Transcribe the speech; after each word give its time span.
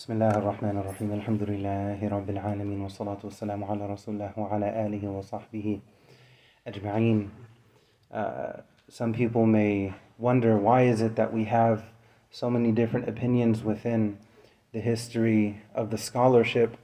بسم 0.00 0.12
الله 0.12 0.30
الرحمن 0.30 0.76
الرحيم 0.76 1.12
الحمد 1.12 1.42
لله 1.42 2.08
رب 2.08 2.30
العالمين 2.30 2.80
والصلاة 2.80 3.16
والسلام 3.24 3.64
على 3.64 3.86
رسول 3.86 4.14
الله 4.14 4.32
وعلى 4.36 4.86
آله 4.86 5.08
وصحبه 5.08 5.80
أجمعين 6.68 7.30
uh, 8.12 8.60
Some 8.90 9.14
people 9.14 9.46
may 9.46 9.94
wonder 10.18 10.58
why 10.58 10.82
is 10.82 11.00
it 11.00 11.16
that 11.16 11.32
we 11.32 11.44
have 11.44 11.84
so 12.30 12.50
many 12.50 12.72
different 12.72 13.08
opinions 13.08 13.64
within 13.64 14.18
the 14.72 14.80
history 14.80 15.62
of 15.74 15.88
the 15.88 15.96
scholarship 15.96 16.76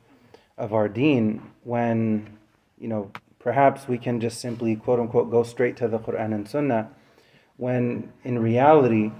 of 0.56 0.72
our 0.72 0.88
deen 0.88 1.42
when 1.64 2.38
you 2.78 2.88
know 2.88 3.10
perhaps 3.38 3.86
we 3.86 3.98
can 3.98 4.20
just 4.20 4.40
simply 4.40 4.74
quote 4.74 4.98
unquote 4.98 5.30
go 5.30 5.42
straight 5.42 5.76
to 5.76 5.86
the 5.86 5.98
Quran 5.98 6.32
and 6.34 6.48
Sunnah 6.48 6.88
when 7.58 8.10
in 8.24 8.38
reality 8.38 9.12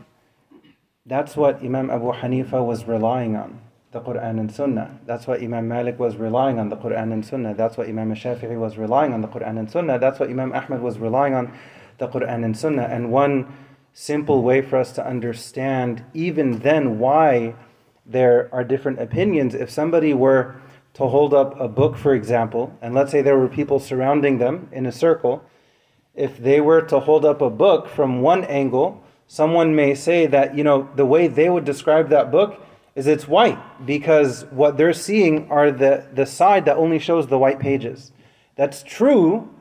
that's 1.05 1.37
what 1.37 1.63
Imam 1.63 1.91
Abu 1.91 2.11
Hanifa 2.13 2.65
was 2.65 2.87
relying 2.89 3.37
on 3.37 3.61
the 3.92 4.02
Quran 4.02 4.40
and 4.40 4.52
Sunnah. 4.52 5.00
That's 5.06 5.28
what 5.28 5.42
Imam 5.42 5.68
Malik 5.68 5.98
was 5.98 6.18
relying 6.18 6.60
on 6.60 6.70
the 6.70 6.76
Quran 6.76 7.14
and 7.14 7.26
Sunnah. 7.26 7.54
That's 7.54 7.78
what 7.78 7.88
Imam 7.88 8.14
Shafi'i 8.14 8.60
was 8.60 8.78
relying 8.78 9.14
on 9.14 9.22
the 9.22 9.28
Quran 9.28 9.58
and 9.58 9.72
Sunnah. 9.72 9.98
That's 9.98 10.20
what 10.20 10.30
Imam 10.30 10.52
Ahmad 10.54 10.82
was 10.82 11.00
relying 11.00 11.34
on 11.34 11.54
the 11.98 12.08
Quran 12.08 12.44
and 12.44 12.58
Sunnah. 12.58 12.84
And 12.84 13.12
one 13.12 13.54
simple 13.94 14.44
way 14.44 14.62
for 14.62 14.78
us 14.78 14.92
to 14.92 15.08
understand 15.08 16.04
even 16.14 16.60
then 16.60 17.00
why 17.00 17.56
there 18.06 18.50
are 18.52 18.64
different 18.64 19.02
opinions, 19.02 19.56
if 19.56 19.70
somebody 19.70 20.14
were 20.14 20.56
to 20.94 21.08
hold 21.08 21.34
up 21.34 21.60
a 21.60 21.68
book, 21.68 21.98
for 21.98 22.14
example, 22.14 22.78
and 22.82 22.94
let's 22.94 23.12
say 23.12 23.22
there 23.22 23.38
were 23.38 23.48
people 23.48 23.80
surrounding 23.80 24.38
them 24.38 24.70
in 24.72 24.86
a 24.86 24.92
circle, 24.92 25.44
if 26.14 26.38
they 26.38 26.60
were 26.60 26.82
to 26.82 27.00
hold 27.00 27.24
up 27.24 27.42
a 27.42 27.50
book 27.50 27.88
from 27.88 28.22
one 28.22 28.44
angle, 28.46 29.04
someone 29.28 29.76
may 29.76 29.94
say 29.94 30.26
that, 30.26 30.56
you 30.56 30.64
know, 30.64 30.90
the 30.96 31.06
way 31.06 31.28
they 31.28 31.50
would 31.50 31.66
describe 31.66 32.10
that 32.10 32.32
book 32.32 32.62
is 32.98 33.06
it's 33.06 33.28
white 33.28 33.60
because 33.86 34.46
what 34.46 34.76
they're 34.76 34.92
seeing 34.92 35.48
are 35.52 35.72
the, 35.72 36.04
the 36.12 36.26
side 36.26 36.66
that 36.66 36.78
only 36.78 36.98
shows 36.98 37.28
the 37.28 37.38
white 37.38 37.60
pages. 37.60 38.12
That's 38.56 38.82
true. 38.82 39.54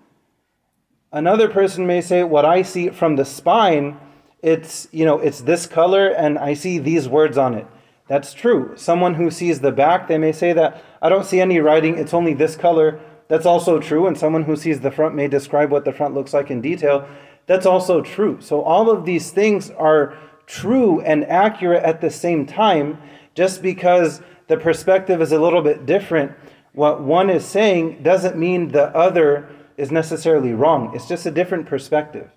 Another 1.12 1.46
person 1.46 1.86
may 1.86 2.00
say, 2.00 2.24
what 2.24 2.46
I 2.46 2.62
see 2.62 2.88
from 2.88 3.16
the 3.16 3.26
spine, 3.26 4.00
it's, 4.40 4.88
you 4.90 5.04
know, 5.04 5.18
it's 5.18 5.42
this 5.42 5.66
color 5.66 6.08
and 6.08 6.38
I 6.38 6.54
see 6.54 6.78
these 6.78 7.10
words 7.10 7.36
on 7.36 7.52
it. 7.52 7.66
That's 8.08 8.32
true. 8.32 8.72
Someone 8.74 9.12
who 9.14 9.30
sees 9.30 9.60
the 9.60 9.70
back, 9.70 10.08
they 10.08 10.16
may 10.16 10.32
say 10.32 10.54
that 10.54 10.82
I 11.02 11.10
don't 11.10 11.26
see 11.26 11.38
any 11.40 11.58
writing, 11.58 11.98
it's 11.98 12.14
only 12.14 12.32
this 12.32 12.56
color. 12.56 12.98
That's 13.28 13.44
also 13.44 13.80
true. 13.80 14.06
And 14.06 14.16
someone 14.16 14.44
who 14.44 14.56
sees 14.56 14.80
the 14.80 14.90
front 14.90 15.14
may 15.14 15.28
describe 15.28 15.70
what 15.70 15.84
the 15.84 15.92
front 15.92 16.14
looks 16.14 16.32
like 16.32 16.50
in 16.50 16.62
detail. 16.62 17.06
That's 17.44 17.66
also 17.66 18.00
true. 18.00 18.38
So 18.40 18.62
all 18.62 18.90
of 18.90 19.04
these 19.04 19.30
things 19.30 19.70
are 19.72 20.16
true 20.46 21.02
and 21.02 21.24
accurate 21.26 21.82
at 21.82 22.00
the 22.00 22.10
same 22.10 22.46
time 22.46 22.98
just 23.36 23.62
because 23.62 24.22
the 24.48 24.56
perspective 24.56 25.20
is 25.20 25.30
a 25.30 25.38
little 25.38 25.62
bit 25.62 25.86
different, 25.86 26.32
what 26.72 27.02
one 27.02 27.30
is 27.30 27.44
saying 27.44 28.02
doesn't 28.02 28.36
mean 28.36 28.68
the 28.68 28.94
other 28.96 29.48
is 29.76 29.92
necessarily 29.92 30.52
wrong. 30.52 30.92
It's 30.94 31.06
just 31.06 31.26
a 31.26 31.30
different 31.30 31.66
perspective. 31.66 32.30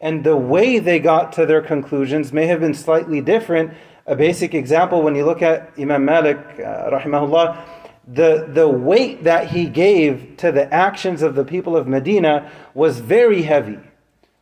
And 0.00 0.22
the 0.22 0.36
way 0.36 0.78
they 0.78 1.00
got 1.00 1.32
to 1.32 1.46
their 1.46 1.62
conclusions 1.62 2.32
may 2.32 2.46
have 2.46 2.60
been 2.60 2.74
slightly 2.74 3.20
different. 3.20 3.72
A 4.06 4.14
basic 4.14 4.54
example, 4.54 5.02
when 5.02 5.14
you 5.14 5.24
look 5.24 5.42
at 5.42 5.72
Imam 5.78 6.04
Malik, 6.04 6.38
uh, 6.38 6.90
rahimahullah, 6.90 7.64
the, 8.06 8.48
the 8.52 8.68
weight 8.68 9.24
that 9.24 9.48
he 9.48 9.66
gave 9.66 10.36
to 10.38 10.52
the 10.52 10.72
actions 10.72 11.22
of 11.22 11.34
the 11.34 11.44
people 11.44 11.76
of 11.76 11.88
Medina 11.88 12.50
was 12.74 13.00
very 13.00 13.42
heavy. 13.42 13.78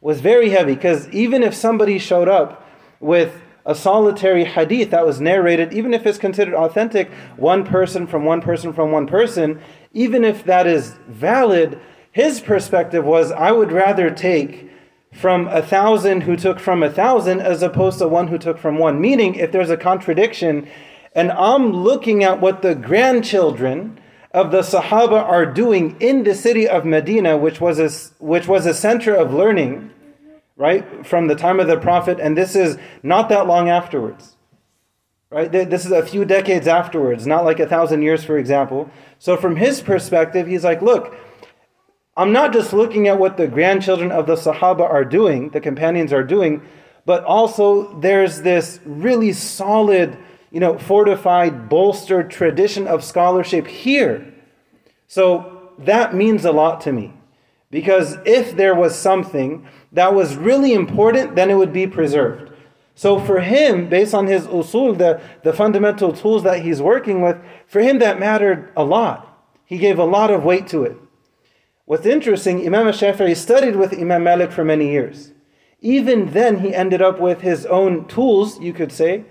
Was 0.00 0.21
very 0.21 0.50
heavy 0.50 0.75
because 0.75 1.09
even 1.09 1.43
if 1.43 1.55
somebody 1.55 1.98
showed 1.98 2.28
up 2.28 2.69
with 3.00 3.41
a 3.67 3.75
solitary 3.75 4.45
hadith 4.45 4.91
that 4.91 5.05
was 5.05 5.20
narrated, 5.20 5.72
even 5.72 5.92
if 5.92 6.06
it's 6.06 6.19
considered 6.19 6.55
authentic, 6.55 7.11
one 7.36 7.64
person 7.64 8.06
from 8.06 8.25
one 8.25 8.41
person 8.41 8.72
from 8.72 8.92
one 8.92 9.06
person, 9.06 9.61
even 9.92 10.25
if 10.25 10.45
that 10.45 10.67
is 10.69 10.92
valid, 11.09 11.78
his 12.12 12.41
perspective 12.41 13.05
was 13.05 13.33
I 13.33 13.50
would 13.50 13.72
rather 13.72 14.09
take 14.09 14.71
from 15.12 15.49
a 15.49 15.62
thousand 15.62 16.22
who 16.22 16.37
took 16.37 16.60
from 16.60 16.82
a 16.82 16.91
thousand 16.91 17.41
as 17.41 17.62
opposed 17.62 17.99
to 17.99 18.06
one 18.06 18.28
who 18.28 18.38
took 18.38 18.56
from 18.56 18.78
one. 18.78 19.00
Meaning, 19.00 19.34
if 19.34 19.50
there's 19.50 19.71
a 19.71 19.76
contradiction, 19.76 20.69
and 21.15 21.32
I'm 21.32 21.72
looking 21.72 22.22
at 22.22 22.41
what 22.41 22.62
the 22.62 22.75
grandchildren 22.75 23.99
of 24.32 24.53
the 24.53 24.60
Sahaba 24.60 25.22
are 25.22 25.47
doing 25.47 25.97
in 25.99 26.22
the 26.22 26.34
city 26.34 26.69
of 26.69 26.84
Medina, 26.84 27.37
which 27.37 27.60
was 27.60 27.78
a, 27.81 27.91
which 28.22 28.47
was 28.47 28.66
a 28.66 28.75
center 28.75 29.15
of 29.15 29.32
learning 29.32 29.91
right? 30.56 31.06
From 31.06 31.27
the 31.27 31.34
time 31.34 31.61
of 31.61 31.67
the 31.67 31.78
Prophet, 31.78 32.19
and 32.21 32.37
this 32.37 32.56
is 32.56 32.78
not 33.03 33.28
that 33.28 33.47
long 33.47 33.69
afterwards. 33.69 34.37
Right? 35.28 35.50
This 35.50 35.84
is 35.84 35.91
a 35.91 36.06
few 36.06 36.25
decades 36.25 36.67
afterwards, 36.69 37.27
not 37.27 37.44
like 37.44 37.59
a 37.59 37.67
thousand 37.67 38.03
years, 38.03 38.25
for 38.25 38.39
example. 38.39 38.89
So, 39.19 39.37
from 39.37 39.56
his 39.56 39.81
perspective, 39.81 40.47
he's 40.47 40.65
like, 40.65 40.81
look, 40.81 41.15
I'm 42.17 42.33
not 42.33 42.53
just 42.53 42.72
looking 42.72 43.09
at 43.09 43.19
what 43.19 43.37
the 43.37 43.47
grandchildren 43.47 44.11
of 44.11 44.27
the 44.27 44.37
Sahaba 44.37 44.89
are 44.89 45.05
doing, 45.05 45.50
the 45.50 45.61
companions 45.61 46.12
are 46.12 46.22
doing, 46.22 46.62
but 47.05 47.25
also 47.25 47.99
there's 48.00 48.41
this 48.43 48.81
really 48.87 49.33
solid, 49.33 50.17
you 50.50 50.61
know, 50.61 50.78
fortified, 50.78 51.69
bolstered 51.69 52.31
tradition 52.31 52.87
of 52.87 53.05
scholarship 53.05 53.67
here. 53.67 54.33
So 55.09 55.73
that 55.78 56.15
means 56.15 56.44
a 56.44 56.53
lot 56.53 56.81
to 56.83 56.93
me. 56.93 57.12
Because 57.71 58.16
if 58.25 58.56
there 58.56 58.75
was 58.75 58.97
something 58.97 59.66
that 59.93 60.15
was 60.15 60.37
really 60.37 60.72
important, 60.72 61.34
then 61.34 61.50
it 61.50 61.54
would 61.54 61.72
be 61.72 61.87
preserved. 61.87 62.53
So 62.94 63.19
for 63.19 63.41
him, 63.41 63.88
based 63.88 64.15
on 64.15 64.27
his 64.27 64.47
usul, 64.47 64.97
the, 64.97 65.21
the 65.43 65.53
fundamental 65.53 66.12
tools 66.12 66.44
that 66.44 66.62
he's 66.62 66.81
working 66.81 67.21
with, 67.21 67.37
for 67.66 67.81
him 67.82 67.99
that 67.99 68.19
mattered 68.19 68.72
a 68.76 68.84
lot. 68.84 69.22
He 69.66 69.78
gave 69.78 69.99
a 69.99 70.05
lot 70.05 70.31
of 70.31 70.44
weight 70.44 70.66
to 70.69 70.84
it. 70.84 70.97
What's 71.84 72.06
interesting, 72.06 72.65
Imam 72.65 72.87
Shafi'i 72.87 73.37
studied 73.37 73.76
with 73.76 73.93
Imam 73.93 74.25
Malik 74.25 74.50
for 74.50 74.65
many 74.65 74.91
years. 74.91 75.32
Even 75.81 76.32
then, 76.32 76.60
he 76.60 76.75
ended 76.75 77.03
up 77.03 77.21
with 77.21 77.43
his 77.43 77.66
own 77.66 78.09
tools, 78.09 78.59
you 78.60 78.72
could 78.72 78.91
say, 78.91 79.25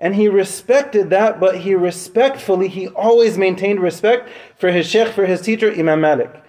and 0.00 0.16
he 0.16 0.26
respected 0.26 1.10
that, 1.10 1.38
but 1.38 1.58
he 1.58 1.76
respectfully, 1.76 2.66
he 2.66 2.88
always 2.88 3.38
maintained 3.38 3.80
respect 3.80 4.28
for 4.56 4.72
his 4.72 4.86
sheikh, 4.86 5.08
for 5.08 5.26
his 5.26 5.40
teacher, 5.40 5.72
Imam 5.72 6.00
Malik. 6.00 6.41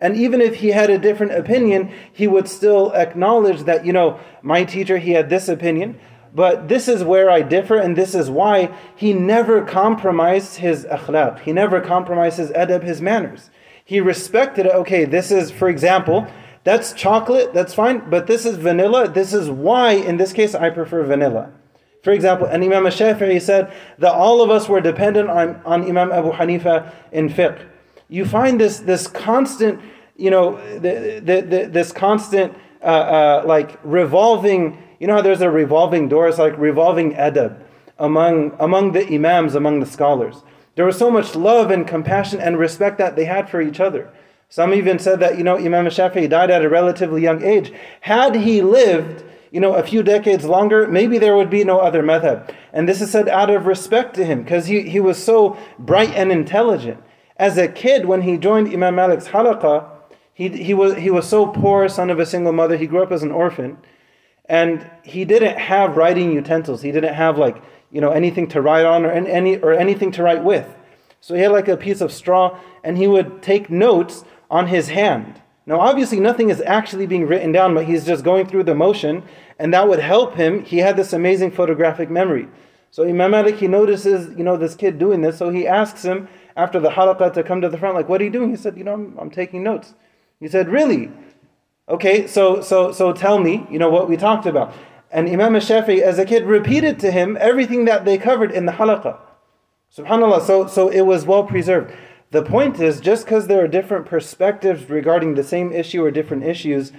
And 0.00 0.16
even 0.16 0.40
if 0.40 0.56
he 0.56 0.68
had 0.68 0.90
a 0.90 0.98
different 0.98 1.32
opinion, 1.32 1.92
he 2.12 2.28
would 2.28 2.48
still 2.48 2.92
acknowledge 2.94 3.62
that, 3.62 3.84
you 3.84 3.92
know, 3.92 4.20
my 4.42 4.64
teacher, 4.64 4.98
he 4.98 5.12
had 5.12 5.28
this 5.28 5.48
opinion, 5.48 5.98
but 6.32 6.68
this 6.68 6.86
is 6.86 7.02
where 7.02 7.30
I 7.30 7.42
differ, 7.42 7.78
and 7.78 7.96
this 7.96 8.14
is 8.14 8.30
why 8.30 8.72
he 8.94 9.12
never 9.12 9.64
compromised 9.64 10.58
his 10.58 10.84
akhlaq. 10.84 11.40
He 11.40 11.52
never 11.52 11.80
compromised 11.80 12.38
his 12.38 12.50
adab, 12.50 12.84
his 12.84 13.00
manners. 13.00 13.50
He 13.84 14.00
respected 14.00 14.66
it. 14.66 14.72
Okay, 14.72 15.04
this 15.04 15.32
is, 15.32 15.50
for 15.50 15.68
example, 15.68 16.28
that's 16.62 16.92
chocolate, 16.92 17.54
that's 17.54 17.74
fine, 17.74 18.08
but 18.08 18.26
this 18.26 18.44
is 18.44 18.56
vanilla. 18.56 19.08
This 19.08 19.32
is 19.32 19.50
why, 19.50 19.92
in 19.92 20.16
this 20.16 20.32
case, 20.32 20.54
I 20.54 20.70
prefer 20.70 21.02
vanilla. 21.02 21.50
For 22.04 22.12
example, 22.12 22.46
and 22.46 22.62
Imam 22.62 22.84
Shafi'i 22.84 23.40
said 23.42 23.72
that 23.98 24.12
all 24.12 24.42
of 24.42 24.50
us 24.50 24.68
were 24.68 24.80
dependent 24.80 25.28
on, 25.28 25.60
on 25.64 25.84
Imam 25.88 26.12
Abu 26.12 26.30
Hanifa 26.30 26.92
in 27.10 27.28
fiqh 27.28 27.66
you 28.08 28.24
find 28.24 28.60
this 28.60 28.80
this 28.80 29.06
constant, 29.06 29.80
you 30.16 30.30
know, 30.30 30.56
the, 30.78 31.20
the, 31.24 31.40
the, 31.42 31.68
this 31.70 31.92
constant 31.92 32.54
uh, 32.82 32.84
uh, 32.84 33.42
like 33.46 33.78
revolving. 33.84 34.82
You 34.98 35.06
know 35.06 35.14
how 35.14 35.22
there's 35.22 35.40
a 35.40 35.50
revolving 35.50 36.08
door? 36.08 36.28
It's 36.28 36.38
like 36.38 36.56
revolving 36.58 37.14
adab 37.14 37.62
among 37.98 38.56
among 38.58 38.92
the 38.92 39.06
imams, 39.14 39.54
among 39.54 39.80
the 39.80 39.86
scholars. 39.86 40.42
There 40.74 40.86
was 40.86 40.96
so 40.96 41.10
much 41.10 41.34
love 41.34 41.70
and 41.70 41.86
compassion 41.86 42.40
and 42.40 42.58
respect 42.58 42.98
that 42.98 43.16
they 43.16 43.24
had 43.24 43.50
for 43.50 43.60
each 43.60 43.80
other. 43.80 44.10
Some 44.48 44.72
even 44.72 44.98
said 44.98 45.20
that 45.20 45.36
you 45.36 45.44
know 45.44 45.56
Imam 45.56 45.86
Shafi'i 45.86 46.28
died 46.28 46.50
at 46.50 46.64
a 46.64 46.68
relatively 46.68 47.22
young 47.22 47.42
age. 47.42 47.72
Had 48.00 48.36
he 48.36 48.62
lived, 48.62 49.24
you 49.50 49.60
know, 49.60 49.74
a 49.74 49.82
few 49.82 50.02
decades 50.02 50.44
longer, 50.44 50.86
maybe 50.88 51.18
there 51.18 51.36
would 51.36 51.50
be 51.50 51.64
no 51.64 51.80
other 51.80 52.02
madhab. 52.02 52.54
And 52.72 52.88
this 52.88 53.02
is 53.02 53.10
said 53.10 53.28
out 53.28 53.50
of 53.50 53.66
respect 53.66 54.14
to 54.14 54.24
him 54.24 54.42
because 54.42 54.66
he, 54.66 54.82
he 54.82 55.00
was 55.00 55.22
so 55.22 55.58
bright 55.78 56.14
and 56.14 56.32
intelligent. 56.32 57.02
As 57.38 57.56
a 57.56 57.68
kid, 57.68 58.06
when 58.06 58.22
he 58.22 58.36
joined 58.36 58.72
Imam 58.72 58.96
Malik's 58.96 59.28
halaqah, 59.28 59.88
he, 60.34 60.48
he, 60.48 60.74
was, 60.74 60.96
he 60.96 61.10
was 61.10 61.28
so 61.28 61.46
poor, 61.46 61.88
son 61.88 62.10
of 62.10 62.18
a 62.18 62.26
single 62.26 62.52
mother, 62.52 62.76
he 62.76 62.86
grew 62.86 63.02
up 63.02 63.12
as 63.12 63.22
an 63.22 63.30
orphan. 63.30 63.78
And 64.48 64.88
he 65.04 65.24
didn't 65.24 65.58
have 65.58 65.96
writing 65.96 66.32
utensils. 66.32 66.82
He 66.82 66.90
didn't 66.90 67.14
have 67.14 67.38
like, 67.38 67.62
you 67.90 68.00
know, 68.00 68.10
anything 68.10 68.48
to 68.48 68.62
write 68.62 68.86
on 68.86 69.04
or 69.04 69.10
any 69.10 69.58
or 69.58 69.72
anything 69.72 70.10
to 70.12 70.22
write 70.22 70.42
with. 70.42 70.66
So 71.20 71.34
he 71.34 71.42
had 71.42 71.52
like 71.52 71.68
a 71.68 71.76
piece 71.76 72.00
of 72.00 72.12
straw 72.12 72.58
and 72.82 72.96
he 72.96 73.06
would 73.06 73.42
take 73.42 73.68
notes 73.68 74.24
on 74.50 74.68
his 74.68 74.88
hand. 74.88 75.42
Now 75.66 75.80
obviously 75.80 76.20
nothing 76.20 76.48
is 76.48 76.62
actually 76.62 77.06
being 77.06 77.26
written 77.26 77.52
down, 77.52 77.74
but 77.74 77.84
he's 77.84 78.06
just 78.06 78.24
going 78.24 78.46
through 78.46 78.64
the 78.64 78.74
motion 78.74 79.22
and 79.58 79.74
that 79.74 79.88
would 79.88 79.98
help 79.98 80.34
him. 80.34 80.64
He 80.64 80.78
had 80.78 80.96
this 80.96 81.12
amazing 81.12 81.50
photographic 81.50 82.10
memory. 82.10 82.48
So 82.90 83.04
Imam 83.04 83.32
Malik 83.32 83.56
he 83.56 83.68
notices, 83.68 84.36
you 84.36 84.44
know, 84.44 84.56
this 84.56 84.74
kid 84.74 84.98
doing 84.98 85.20
this, 85.20 85.36
so 85.36 85.50
he 85.50 85.66
asks 85.66 86.02
him, 86.02 86.28
after 86.58 86.80
the 86.80 86.90
halaqah 86.90 87.32
to 87.34 87.44
come 87.44 87.60
to 87.60 87.68
the 87.68 87.78
front, 87.78 87.94
like, 87.94 88.08
what 88.08 88.20
are 88.20 88.24
you 88.24 88.30
doing? 88.30 88.50
He 88.50 88.56
said, 88.56 88.76
you 88.76 88.82
know, 88.82 88.94
I'm, 88.94 89.16
I'm 89.16 89.30
taking 89.30 89.62
notes. 89.62 89.94
He 90.40 90.48
said, 90.48 90.68
really? 90.68 91.10
Okay, 91.88 92.26
so, 92.26 92.60
so, 92.60 92.90
so 92.90 93.12
tell 93.12 93.38
me, 93.38 93.64
you 93.70 93.78
know, 93.78 93.88
what 93.88 94.08
we 94.08 94.16
talked 94.16 94.44
about. 94.44 94.74
And 95.10 95.28
Imam 95.28 95.54
Shafi, 95.54 96.00
as 96.00 96.18
a 96.18 96.24
kid, 96.24 96.44
repeated 96.44 96.98
to 96.98 97.12
him 97.12 97.38
everything 97.40 97.84
that 97.84 98.04
they 98.04 98.18
covered 98.18 98.50
in 98.50 98.66
the 98.66 98.72
halaqah. 98.72 99.18
Subhanallah, 99.96 100.44
so, 100.44 100.66
so 100.66 100.88
it 100.88 101.02
was 101.02 101.24
well 101.24 101.44
preserved. 101.44 101.94
The 102.32 102.42
point 102.42 102.80
is, 102.80 103.00
just 103.00 103.24
because 103.24 103.46
there 103.46 103.64
are 103.64 103.68
different 103.68 104.04
perspectives 104.04 104.90
regarding 104.90 105.34
the 105.34 105.44
same 105.44 105.72
issue 105.72 106.04
or 106.04 106.10
different 106.10 106.42
issues, 106.42 106.92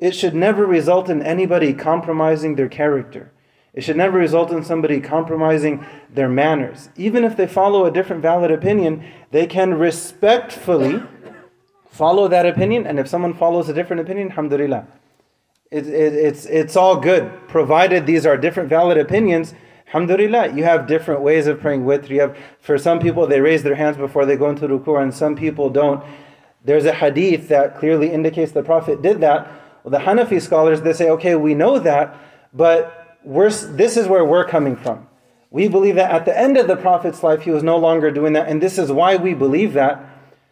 it 0.00 0.12
should 0.12 0.34
never 0.34 0.66
result 0.66 1.10
in 1.10 1.22
anybody 1.22 1.74
compromising 1.74 2.56
their 2.56 2.68
character. 2.68 3.30
It 3.76 3.84
should 3.84 3.98
never 3.98 4.18
result 4.18 4.50
in 4.50 4.64
somebody 4.64 5.00
compromising 5.00 5.84
their 6.12 6.30
manners. 6.30 6.88
Even 6.96 7.24
if 7.24 7.36
they 7.36 7.46
follow 7.46 7.84
a 7.84 7.90
different 7.90 8.22
valid 8.22 8.50
opinion, 8.50 9.04
they 9.30 9.46
can 9.46 9.74
respectfully 9.74 11.02
follow 11.90 12.26
that 12.26 12.46
opinion. 12.46 12.86
And 12.86 12.98
if 12.98 13.06
someone 13.06 13.34
follows 13.34 13.68
a 13.68 13.74
different 13.74 14.00
opinion, 14.00 14.30
alhamdulillah. 14.30 14.86
It, 15.70 15.86
it, 15.88 16.14
it's, 16.14 16.46
it's 16.46 16.74
all 16.74 16.96
good, 16.96 17.30
provided 17.48 18.06
these 18.06 18.24
are 18.24 18.36
different 18.38 18.70
valid 18.70 18.96
opinions. 18.96 19.52
Alhamdulillah, 19.88 20.54
you 20.54 20.64
have 20.64 20.86
different 20.86 21.20
ways 21.20 21.46
of 21.46 21.60
praying 21.60 21.84
with. 21.84 22.08
You 22.08 22.20
have, 22.20 22.36
for 22.60 22.78
some 22.78 22.98
people, 22.98 23.26
they 23.26 23.40
raise 23.40 23.62
their 23.62 23.74
hands 23.74 23.98
before 23.98 24.24
they 24.24 24.36
go 24.36 24.48
into 24.48 24.66
ruku, 24.66 25.02
and 25.02 25.12
some 25.12 25.36
people 25.36 25.68
don't. 25.68 26.02
There's 26.64 26.86
a 26.86 26.92
hadith 26.92 27.48
that 27.48 27.78
clearly 27.78 28.10
indicates 28.10 28.52
the 28.52 28.62
Prophet 28.62 29.02
did 29.02 29.20
that. 29.20 29.50
Well, 29.84 29.90
the 29.90 29.98
Hanafi 29.98 30.40
scholars, 30.40 30.80
they 30.80 30.92
say, 30.92 31.10
okay, 31.10 31.34
we 31.34 31.54
know 31.54 31.78
that, 31.78 32.16
but 32.54 33.05
we're, 33.26 33.50
this 33.50 33.96
is 33.96 34.06
where 34.06 34.24
we're 34.24 34.46
coming 34.46 34.76
from. 34.76 35.06
We 35.50 35.68
believe 35.68 35.96
that 35.96 36.10
at 36.10 36.24
the 36.24 36.38
end 36.38 36.56
of 36.56 36.68
the 36.68 36.76
Prophet's 36.76 37.22
life, 37.22 37.42
he 37.42 37.50
was 37.50 37.62
no 37.62 37.76
longer 37.76 38.10
doing 38.10 38.32
that, 38.34 38.48
and 38.48 38.62
this 38.62 38.78
is 38.78 38.92
why 38.92 39.16
we 39.16 39.34
believe 39.34 39.72
that. 39.74 40.04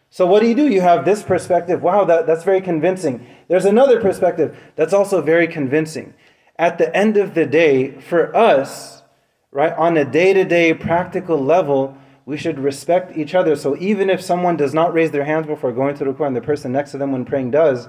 So, 0.09 0.25
what 0.25 0.41
do 0.41 0.47
you 0.47 0.55
do? 0.55 0.67
You 0.67 0.81
have 0.81 1.05
this 1.05 1.23
perspective. 1.23 1.81
Wow, 1.81 2.05
that, 2.05 2.27
that's 2.27 2.43
very 2.43 2.61
convincing. 2.61 3.25
There's 3.47 3.65
another 3.65 3.99
perspective 3.99 4.57
that's 4.75 4.93
also 4.93 5.21
very 5.21 5.47
convincing. 5.47 6.13
At 6.57 6.77
the 6.77 6.95
end 6.95 7.17
of 7.17 7.33
the 7.33 7.45
day, 7.45 7.99
for 7.99 8.35
us, 8.35 9.03
right, 9.51 9.73
on 9.73 9.97
a 9.97 10.05
day 10.05 10.33
to 10.33 10.45
day 10.45 10.73
practical 10.73 11.37
level, 11.37 11.97
we 12.25 12.37
should 12.37 12.59
respect 12.59 13.17
each 13.17 13.35
other. 13.35 13.55
So, 13.55 13.75
even 13.77 14.09
if 14.09 14.21
someone 14.21 14.57
does 14.57 14.73
not 14.73 14.93
raise 14.93 15.11
their 15.11 15.25
hands 15.25 15.47
before 15.47 15.71
going 15.71 15.95
to 15.95 16.05
the 16.05 16.13
Quran, 16.13 16.33
the 16.33 16.41
person 16.41 16.71
next 16.71 16.91
to 16.91 16.97
them 16.97 17.11
when 17.11 17.25
praying 17.25 17.51
does, 17.51 17.87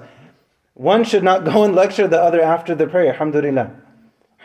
one 0.73 1.03
should 1.03 1.23
not 1.23 1.45
go 1.51 1.63
and 1.63 1.75
lecture 1.75 2.07
the 2.07 2.21
other 2.21 2.41
after 2.41 2.75
the 2.75 2.87
prayer. 2.87 3.13
Alhamdulillah. 3.13 3.86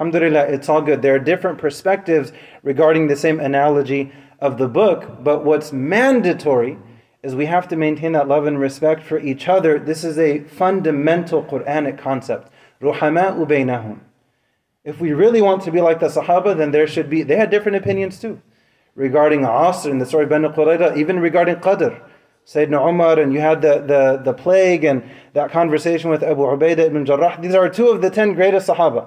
Alhamdulillah, 0.02 0.46
it's 0.46 0.68
all 0.68 0.82
good. 0.82 1.00
There 1.00 1.14
are 1.14 1.20
different 1.20 1.58
perspectives 1.58 2.32
regarding 2.64 3.06
the 3.06 3.14
same 3.14 3.38
analogy 3.38 4.10
of 4.40 4.58
the 4.58 4.66
book, 4.66 5.22
but 5.22 5.44
what's 5.44 5.72
mandatory 5.72 6.76
is 7.22 7.36
we 7.36 7.46
have 7.46 7.68
to 7.68 7.76
maintain 7.76 8.10
that 8.10 8.26
love 8.26 8.44
and 8.44 8.58
respect 8.58 9.04
for 9.04 9.20
each 9.20 9.46
other. 9.46 9.78
This 9.78 10.02
is 10.02 10.18
a 10.18 10.40
fundamental 10.40 11.44
Quranic 11.44 11.98
concept. 11.98 12.50
Ruhama'u 12.80 13.46
baynahum. 13.46 14.00
If 14.82 15.00
we 15.00 15.12
really 15.12 15.40
want 15.40 15.62
to 15.62 15.70
be 15.70 15.80
like 15.80 16.00
the 16.00 16.08
Sahaba, 16.08 16.56
then 16.56 16.72
there 16.72 16.88
should 16.88 17.08
be, 17.08 17.22
they 17.22 17.36
had 17.36 17.50
different 17.50 17.76
opinions 17.76 18.18
too. 18.18 18.42
Regarding 18.96 19.42
Asr 19.42 19.88
in 19.88 19.98
the 19.98 20.06
story 20.06 20.24
of 20.24 20.30
Banu 20.30 20.48
Qurayza, 20.48 20.96
even 20.96 21.20
regarding 21.20 21.54
Qadr. 21.56 22.02
Sayyidina 22.44 22.88
Umar, 22.88 23.20
and 23.20 23.32
you 23.32 23.38
had 23.38 23.62
the, 23.62 23.74
the, 23.78 24.20
the 24.24 24.32
plague 24.32 24.82
and 24.82 25.08
that 25.34 25.52
conversation 25.52 26.10
with 26.10 26.24
Abu 26.24 26.42
Ubaidah 26.42 26.86
ibn 26.86 27.06
Jarrah. 27.06 27.40
These 27.40 27.54
are 27.54 27.68
two 27.68 27.86
of 27.86 28.02
the 28.02 28.10
ten 28.10 28.34
greatest 28.34 28.66
Sahaba. 28.66 29.06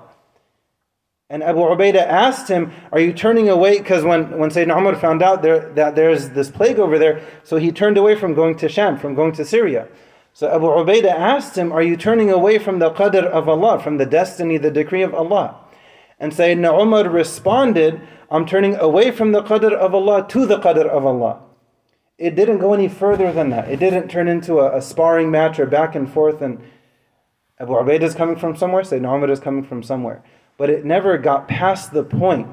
And 1.27 1.42
Abu 1.42 1.60
Ubaidah 1.60 2.06
asked 2.06 2.48
him, 2.50 2.72
Are 2.92 3.00
you 3.00 3.12
turning 3.12 3.50
away? 3.50 3.80
Because 3.80 4.04
when, 4.04 4.38
when 4.38 4.51
Sayyidina 4.51 4.77
Umar 4.77 4.95
found 4.95 5.24
out 5.24 5.42
there, 5.42 5.74
that 5.74 5.95
there's 5.95 6.30
this 6.30 6.51
plague 6.51 6.77
over 6.77 7.00
there, 7.00 7.22
so 7.44 7.57
he 7.57 7.72
turned 7.72 7.98
away 7.98 8.16
from 8.16 8.36
going 8.36 8.56
to 8.57 8.69
Sham, 8.69 8.98
from 9.00 9.16
going 9.16 9.31
to 9.33 9.45
Syria. 9.45 9.88
So 10.33 10.54
Abu 10.54 10.66
Ubaidah 10.66 11.12
asked 11.12 11.57
him, 11.57 11.72
Are 11.72 11.81
you 11.81 11.98
turning 11.98 12.30
away 12.30 12.60
from 12.60 12.77
the 12.77 12.92
qadr 12.92 13.25
of 13.25 13.50
Allah, 13.50 13.80
from 13.80 13.98
the 13.98 14.06
destiny, 14.06 14.57
the 14.57 14.69
decree 14.69 15.01
of 15.01 15.16
Allah? 15.16 15.60
And 16.19 16.31
Sayyidina 16.31 16.80
Umar 16.80 17.10
responded, 17.10 18.01
I'm 18.30 18.45
turning 18.45 18.75
away 18.75 19.10
from 19.10 19.31
the 19.31 19.42
qadr 19.42 19.74
of 19.74 19.95
Allah 19.95 20.27
to 20.27 20.45
the 20.45 20.60
qadr 20.60 20.88
of 20.88 21.07
Allah. 21.07 21.42
It 22.19 22.36
didn't 22.36 22.60
go 22.60 22.74
any 22.74 22.88
further 22.88 23.33
than 23.33 23.50
that. 23.50 23.68
It 23.68 23.80
didn't 23.80 24.10
turn 24.10 24.27
into 24.27 24.60
a, 24.60 24.77
a 24.77 24.81
sparring 24.81 25.31
match 25.31 25.60
or 25.60 25.66
back 25.66 25.95
and 25.95 26.12
forth 26.12 26.42
and 26.44 26.62
Abu 27.57 27.72
Ubaidah 27.72 28.04
is 28.04 28.13
coming 28.13 28.36
from 28.36 28.56
somewhere, 28.56 28.83
Sayyidina 28.83 29.16
Umar 29.16 29.31
is 29.31 29.39
coming 29.39 29.63
from 29.63 29.81
somewhere 29.81 30.24
but 30.57 30.69
it 30.69 30.86
never 30.86 31.18
got 31.18 31.48
past 31.48 31.92
the 31.92 32.04
point 32.04 32.48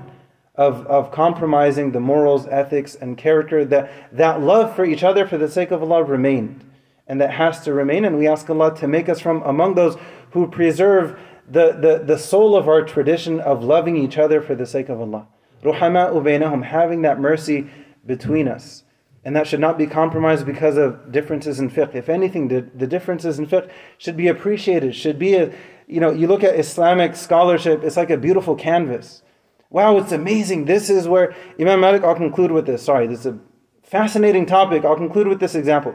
of, 0.54 0.87
of 0.87 1.10
compromising 1.10 1.93
the 1.93 2.00
morals, 2.00 2.46
ethics, 2.49 2.94
and 2.94 3.16
character. 3.16 3.64
That, 3.64 3.90
that 4.12 4.40
love 4.40 4.76
for 4.76 4.84
each 4.84 5.02
other 5.02 5.26
for 5.26 5.38
the 5.38 5.49
sake 5.49 5.70
of 5.70 5.82
Allah 5.82 6.02
remained. 6.02 6.64
And 7.06 7.20
that 7.20 7.32
has 7.32 7.60
to 7.64 7.72
remain. 7.72 8.04
And 8.04 8.19
we 8.19 8.28
ask 8.28 8.49
Allah 8.49 8.76
to 8.76 8.88
make 8.88 9.08
us 9.08 9.20
from 9.20 9.43
among 9.43 9.75
those 9.75 9.96
who 10.32 10.46
preserve 10.46 11.19
the, 11.49 11.72
the, 11.72 12.02
the 12.04 12.19
soul 12.19 12.56
of 12.56 12.69
our 12.69 12.82
tradition 12.82 13.40
of 13.40 13.64
loving 13.64 13.96
each 13.96 14.19
other 14.19 14.40
for 14.40 14.55
the 14.55 14.66
sake 14.66 14.88
of 14.88 15.00
Allah. 15.00 15.26
Ruhama'u 15.62 16.14
baynahum, 16.22 16.64
having 16.64 17.02
that 17.02 17.20
mercy 17.20 17.69
between 18.06 18.48
us. 18.48 18.84
And 19.25 19.37
that 19.37 19.46
should 19.46 19.60
not 19.60 19.78
be 19.78 19.87
compromised 19.87 20.44
because 20.44 20.76
of 20.76 21.12
differences 21.12 21.60
in 21.60 21.70
fiqh. 21.70 21.94
If 21.94 22.08
anything, 22.08 22.48
the, 22.48 22.69
the 22.75 22.88
differences 22.88 23.38
in 23.38 23.46
fiqh 23.46 23.70
should 23.96 24.16
be 24.16 24.26
appreciated, 24.26 24.96
should 24.96 25.19
be 25.19 25.34
a, 25.34 25.52
you 25.93 26.00
know, 26.00 26.11
you 26.11 26.27
look 26.27 26.43
at 26.43 26.59
Islamic 26.59 27.15
scholarship, 27.15 27.85
it's 27.85 27.99
like 27.99 28.09
a 28.09 28.17
beautiful 28.17 28.56
canvas. 28.56 29.23
Wow, 29.69 29.99
it's 29.99 30.12
amazing. 30.12 30.65
This 30.65 30.89
is 30.89 31.06
where 31.06 31.35
Imam 31.61 31.81
Malik, 31.81 32.03
I'll 32.03 32.15
conclude 32.15 32.50
with 32.50 32.67
this. 32.67 32.83
Sorry, 32.83 33.06
this 33.06 33.21
is 33.21 33.27
a 33.27 33.39
fascinating 33.83 34.47
topic. 34.47 34.85
I'll 34.85 34.97
conclude 34.97 35.29
with 35.29 35.39
this 35.39 35.55
example. 35.55 35.94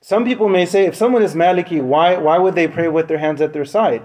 Some 0.00 0.24
people 0.24 0.48
may 0.48 0.64
say, 0.64 0.86
if 0.86 0.94
someone 0.94 1.22
is 1.22 1.34
Maliki, 1.34 1.82
why, 1.82 2.16
why 2.16 2.38
would 2.38 2.54
they 2.54 2.68
pray 2.68 2.86
with 2.86 3.08
their 3.08 3.18
hands 3.18 3.40
at 3.40 3.52
their 3.52 3.64
side? 3.64 4.02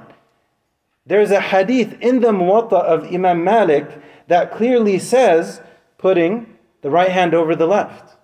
There's 1.06 1.30
a 1.30 1.40
hadith 1.40 1.96
in 2.02 2.22
the 2.22 2.32
Muwatta 2.32 2.82
of 2.82 3.14
Imam 3.14 3.44
Malik 3.44 4.02
that 4.28 4.52
clearly 4.52 4.98
says 4.98 5.62
putting 6.00 6.58
the 6.82 6.90
right 6.90 7.12
hand 7.12 7.36
over 7.36 7.56
the 7.56 7.68
left. 7.68 8.16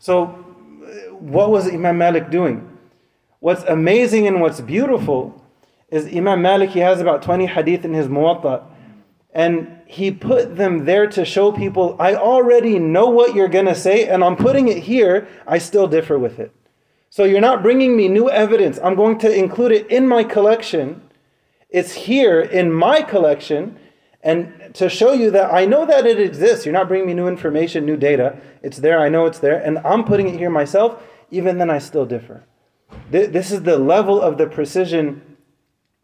So, 0.00 0.26
what 1.20 1.50
was 1.50 1.68
Imam 1.68 1.98
Malik 1.98 2.30
doing? 2.30 2.68
What's 3.38 3.62
amazing 3.64 4.26
and 4.26 4.40
what's 4.40 4.60
beautiful 4.60 5.40
is 5.94 6.06
Imam 6.06 6.42
Malik, 6.42 6.70
he 6.70 6.80
has 6.80 7.00
about 7.00 7.22
20 7.22 7.46
hadith 7.46 7.84
in 7.84 7.94
his 7.94 8.08
Muwatta. 8.08 8.64
And 9.32 9.80
he 9.86 10.10
put 10.10 10.56
them 10.56 10.84
there 10.84 11.06
to 11.08 11.24
show 11.24 11.52
people, 11.52 11.96
I 11.98 12.14
already 12.14 12.78
know 12.78 13.08
what 13.08 13.34
you're 13.34 13.48
going 13.48 13.66
to 13.66 13.74
say, 13.74 14.08
and 14.08 14.22
I'm 14.22 14.36
putting 14.36 14.68
it 14.68 14.78
here. 14.78 15.28
I 15.46 15.58
still 15.58 15.86
differ 15.86 16.18
with 16.18 16.38
it. 16.38 16.54
So 17.10 17.24
you're 17.24 17.40
not 17.40 17.62
bringing 17.62 17.96
me 17.96 18.08
new 18.08 18.28
evidence. 18.28 18.78
I'm 18.82 18.96
going 18.96 19.18
to 19.18 19.32
include 19.32 19.72
it 19.72 19.86
in 19.88 20.08
my 20.08 20.24
collection. 20.24 21.00
It's 21.68 21.92
here 21.92 22.40
in 22.40 22.72
my 22.72 23.02
collection. 23.02 23.78
And 24.22 24.74
to 24.74 24.88
show 24.88 25.12
you 25.12 25.30
that 25.32 25.52
I 25.52 25.64
know 25.64 25.86
that 25.86 26.06
it 26.06 26.18
exists. 26.18 26.64
You're 26.64 26.72
not 26.72 26.88
bringing 26.88 27.06
me 27.06 27.14
new 27.14 27.28
information, 27.28 27.84
new 27.84 27.96
data. 27.96 28.38
It's 28.62 28.78
there. 28.78 28.98
I 28.98 29.08
know 29.08 29.26
it's 29.26 29.38
there. 29.38 29.60
And 29.60 29.78
I'm 29.78 30.04
putting 30.04 30.28
it 30.28 30.38
here 30.38 30.50
myself. 30.50 31.02
Even 31.30 31.58
then, 31.58 31.70
I 31.70 31.78
still 31.78 32.06
differ. 32.06 32.44
This 33.10 33.52
is 33.52 33.62
the 33.62 33.78
level 33.78 34.20
of 34.20 34.38
the 34.38 34.46
precision 34.46 35.33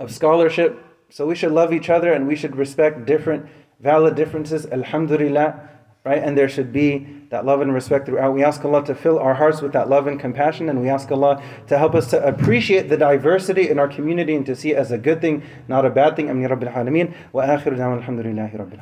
of 0.01 0.11
scholarship. 0.11 0.83
So 1.11 1.27
we 1.27 1.37
should 1.37 1.53
love 1.53 1.73
each 1.73 1.91
other 1.91 2.13
and 2.13 2.27
we 2.27 2.35
should 2.35 2.57
respect 2.57 3.07
different 3.07 3.47
valid 3.79 4.17
differences. 4.17 4.67
Alhamdulillah. 4.67 5.69
Right? 6.03 6.23
And 6.23 6.37
there 6.37 6.49
should 6.49 6.73
be 6.73 7.07
that 7.29 7.45
love 7.45 7.61
and 7.61 7.75
respect 7.75 8.07
throughout. 8.07 8.33
We 8.33 8.43
ask 8.43 8.65
Allah 8.65 8.83
to 8.87 8.95
fill 8.95 9.19
our 9.19 9.35
hearts 9.35 9.61
with 9.61 9.73
that 9.73 9.91
love 9.91 10.07
and 10.07 10.19
compassion, 10.19 10.71
and 10.71 10.81
we 10.81 10.89
ask 10.89 11.13
Allah 11.13 11.43
to 11.67 11.77
help 11.77 11.95
us 11.95 12.09
to 12.11 12.27
appreciate 12.27 12.89
the 12.89 12.97
diversity 12.97 13.69
in 13.69 13.79
our 13.79 13.87
community 13.87 14.35
and 14.35 14.47
to 14.47 14.57
see 14.57 14.71
it 14.71 14.79
as 14.79 14.91
a 14.91 14.99
good 14.99 15.21
thing, 15.21 15.43
not 15.69 15.85
a 15.85 15.91
bad 15.91 16.17
thing. 16.17 16.31
Amin 16.31 16.49
Rabbil 16.49 16.73
Alameen. 16.73 17.15
Wa 17.33 17.45
akhiru 17.45 17.77
alhamdulillahi 17.77 18.57
Rabbil 18.57 18.81